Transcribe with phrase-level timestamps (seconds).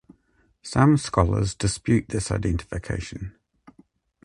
[0.63, 3.35] Some scholars dispute this identification.